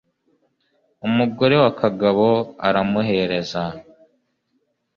umugore 1.07 1.55
wa 1.63 1.71
kagabo 1.79 2.27
aramuhereza 2.67 3.61